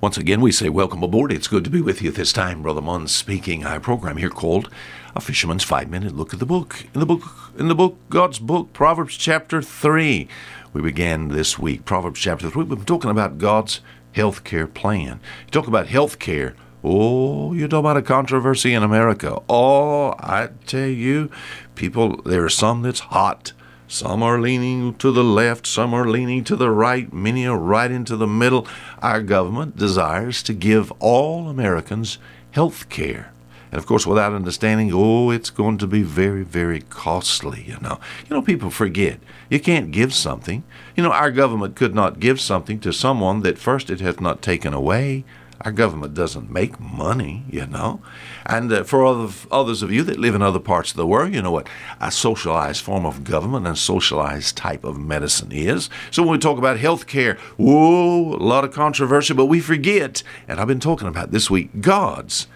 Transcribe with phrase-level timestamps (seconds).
[0.00, 1.30] Once again, we say welcome aboard.
[1.30, 2.62] It's good to be with you this time.
[2.62, 3.66] Brother Munn speaking.
[3.66, 4.70] Our program here called
[5.14, 6.86] A Fisherman's Five Minute Look at the Book.
[6.94, 7.22] In the book,
[7.58, 10.26] in the book, God's book, Proverbs chapter 3.
[10.72, 12.64] We began this week, Proverbs chapter 3.
[12.64, 13.82] We've been talking about God's
[14.12, 15.20] health care plan.
[15.44, 16.54] You talk about health care.
[16.82, 19.42] Oh, you talk about a controversy in America.
[19.50, 21.30] Oh, I tell you,
[21.74, 23.52] people, there are some that's hot
[23.90, 27.90] some are leaning to the left, some are leaning to the right, many are right
[27.90, 28.64] into the middle.
[29.02, 32.18] Our government desires to give all Americans
[32.52, 33.32] health care.
[33.72, 37.98] And of course, without understanding, oh, it's going to be very, very costly, you know.
[38.28, 39.18] You know, people forget.
[39.48, 40.62] You can't give something.
[40.94, 44.40] You know, our government could not give something to someone that first it hath not
[44.40, 45.24] taken away,
[45.62, 48.00] our government doesn't make money, you know.
[48.46, 51.34] And uh, for other, others of you that live in other parts of the world,
[51.34, 51.68] you know what
[52.00, 55.90] a socialized form of government and socialized type of medicine is.
[56.10, 60.22] So when we talk about health care, whoa, a lot of controversy, but we forget,
[60.48, 62.46] and I've been talking about this week, God's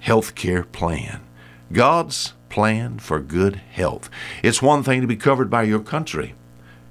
[0.00, 1.20] health care plan.
[1.72, 4.10] God's plan for good health.
[4.42, 6.34] It's one thing to be covered by your country.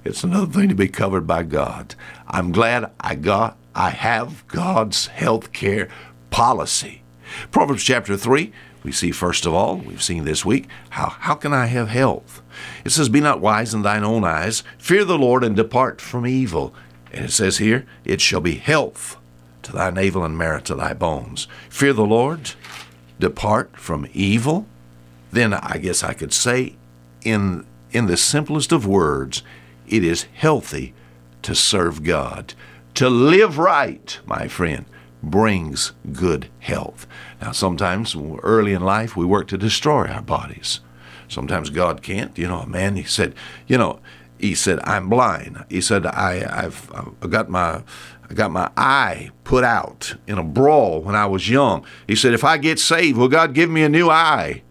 [0.04, 1.94] It's another thing to be covered by God.
[2.26, 5.88] I'm glad I got I have God's health care
[6.30, 7.02] policy.
[7.50, 11.52] Proverbs chapter 3, we see first of all, we've seen this week, how, how can
[11.52, 12.42] I have health?
[12.84, 16.26] It says, Be not wise in thine own eyes, fear the Lord and depart from
[16.26, 16.74] evil.
[17.12, 19.16] And it says here, It shall be health
[19.62, 21.46] to thy navel and merit to thy bones.
[21.68, 22.52] Fear the Lord,
[23.18, 24.66] depart from evil.
[25.30, 26.76] Then I guess I could say,
[27.22, 29.42] in, in the simplest of words,
[29.86, 30.94] it is healthy
[31.42, 32.54] to serve God.
[32.94, 34.84] To live right, my friend,
[35.22, 37.06] brings good health.
[37.40, 40.80] Now, sometimes early in life, we work to destroy our bodies.
[41.28, 42.36] Sometimes God can't.
[42.36, 43.34] You know, a man, he said,
[43.66, 44.00] you know,
[44.38, 45.64] he said, I'm blind.
[45.68, 47.82] He said, I, I've, I've got my
[48.30, 51.84] I got my eye put out in a brawl when I was young.
[52.06, 54.62] He said, If I get saved, will God give me a new eye?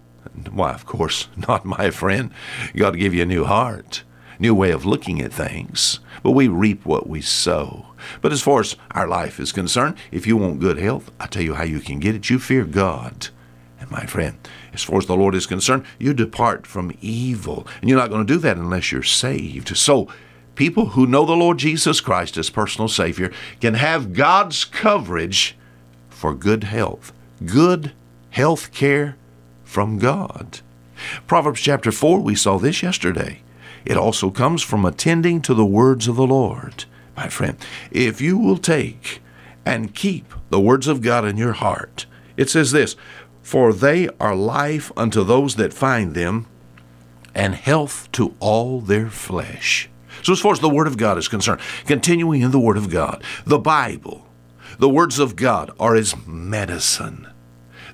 [0.50, 2.32] Why, of course, not my friend.
[2.76, 4.04] God give you a new heart,
[4.40, 6.00] new way of looking at things.
[6.24, 7.88] But we reap what we sow.
[8.22, 11.44] But as far as our life is concerned, if you want good health, I tell
[11.44, 12.30] you how you can get it.
[12.30, 13.28] You fear God.
[13.80, 14.38] And my friend,
[14.74, 17.68] as far as the Lord is concerned, you depart from evil.
[17.82, 19.76] And you're not going to do that unless you're saved.
[19.78, 20.08] So,
[20.56, 25.58] people who know the Lord Jesus Christ as personal Savior can have God's coverage
[26.10, 27.14] for good health.
[27.46, 27.94] Good
[28.32, 29.16] health care
[29.64, 30.60] from God.
[31.28, 33.42] Proverbs chapter 4, we saw this yesterday.
[33.90, 36.86] It also comes from attending to the words of the Lord
[37.20, 37.58] my friend,
[37.92, 39.22] if you will take
[39.66, 42.06] and keep the words of God in your heart,
[42.38, 42.96] it says this
[43.42, 46.48] For they are life unto those that find them,
[47.36, 49.90] and health to all their flesh.
[50.24, 52.90] So, as far as the Word of God is concerned, continuing in the Word of
[52.90, 54.26] God, the Bible,
[54.78, 57.28] the words of God are as medicine.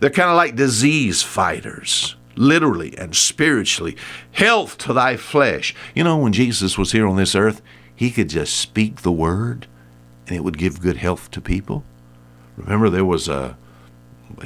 [0.02, 3.96] They're kind of like disease fighters, literally and spiritually.
[4.32, 5.74] Health to thy flesh.
[5.94, 7.62] You know, when Jesus was here on this earth,
[7.96, 9.68] he could just speak the word
[10.28, 11.84] and it would give good health to people.
[12.58, 13.58] Remember, there was a,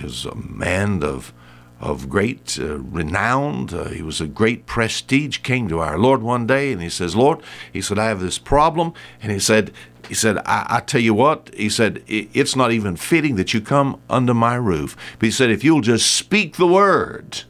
[0.04, 1.34] was a man of,
[1.80, 3.70] of great uh, renown.
[3.74, 5.40] Uh, he was a great prestige.
[5.40, 7.42] Came to our Lord one day and he says, "Lord,"
[7.72, 9.72] he said, "I have this problem." And he said,
[10.08, 13.62] "He said, I, I tell you what," he said, "It's not even fitting that you
[13.62, 17.44] come under my roof." But he said, "If you'll just speak the word."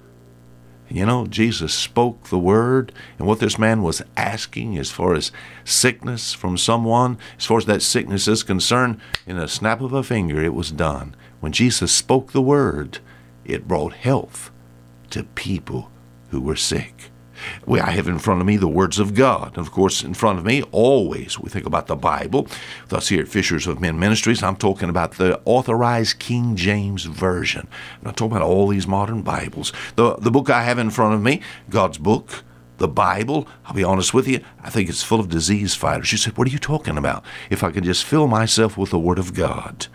[0.89, 5.31] You know, Jesus spoke the word, and what this man was asking as far as
[5.63, 10.01] sickness from someone, as far as that sickness is concerned, in a snap of a
[10.01, 11.15] finger, it was done.
[11.41, 12.99] When Jesus spoke the word,
[13.45, 14.49] it brought health
[15.11, 15.91] to people
[16.29, 17.11] who were sick.
[17.69, 19.57] I have in front of me the words of God.
[19.57, 22.47] Of course, in front of me, always we think about the Bible.
[22.87, 27.67] Thus, here at Fishers of Men Ministries, I'm talking about the authorized King James Version.
[27.97, 29.71] I'm not talking about all these modern Bibles.
[29.95, 32.43] The, the book I have in front of me, God's book,
[32.77, 36.11] the Bible, I'll be honest with you, I think it's full of disease fighters.
[36.11, 37.23] You said, What are you talking about?
[37.49, 39.87] If I can just fill myself with the Word of God,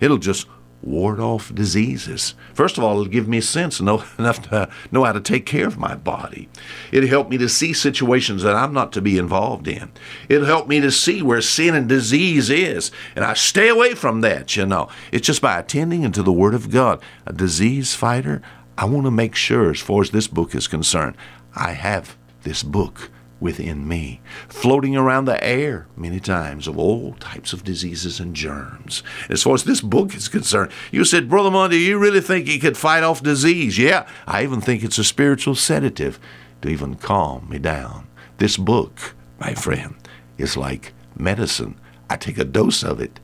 [0.00, 0.48] it'll just
[0.82, 2.34] ward off diseases.
[2.54, 5.66] First of all, it'll give me sense know, enough to know how to take care
[5.66, 6.48] of my body.
[6.92, 9.90] It'll help me to see situations that I'm not to be involved in.
[10.28, 14.20] It'll help me to see where sin and disease is, and I stay away from
[14.22, 14.88] that, you know.
[15.12, 17.02] It's just by attending into the Word of God.
[17.26, 18.42] A disease fighter,
[18.78, 21.16] I want to make sure, as far as this book is concerned,
[21.54, 23.10] I have this book
[23.40, 29.02] within me, floating around the air many times of all types of diseases and germs.
[29.28, 32.58] As far as this book is concerned, you said, Brother Monday, you really think he
[32.58, 33.78] could fight off disease?
[33.78, 36.20] Yeah, I even think it's a spiritual sedative
[36.62, 38.06] to even calm me down.
[38.38, 39.94] This book, my friend,
[40.38, 41.80] is like medicine.
[42.08, 43.20] I take a dose of it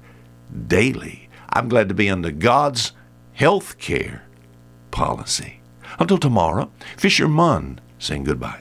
[0.67, 1.29] daily.
[1.51, 2.93] I'm glad to be under God's
[3.33, 4.23] health care
[4.91, 5.61] policy.
[5.99, 8.55] Until tomorrow, Fisher Munn saying goodbye.